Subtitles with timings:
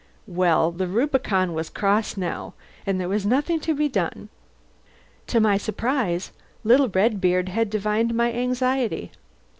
[0.25, 2.55] Well, the Rubicon was crossed now,
[2.87, 4.29] and there was nothing to be done.
[5.27, 6.31] To my surprise,
[6.63, 9.11] little Redbeard had divined my anxiety.